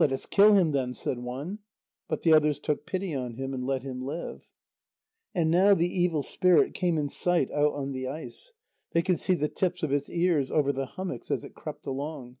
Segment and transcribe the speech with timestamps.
[0.00, 1.60] "Let us kill him, then," said one.
[2.08, 4.50] But the others took pity on him, and let him live.
[5.32, 8.50] And now the evil spirit came in sight out on the ice;
[8.90, 12.38] they could see the tips of its ears over the hummocks as it crept along.